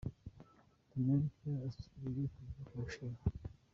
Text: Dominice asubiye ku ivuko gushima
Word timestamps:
Dominice 0.91 1.49
asubiye 1.69 2.25
ku 2.33 2.37
ivuko 2.47 2.73
gushima 2.83 3.19